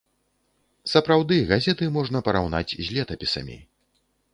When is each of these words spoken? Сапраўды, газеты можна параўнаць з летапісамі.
Сапраўды, 0.93 1.37
газеты 1.53 1.93
можна 2.01 2.25
параўнаць 2.31 2.67
з 2.77 2.85
летапісамі. 2.95 3.65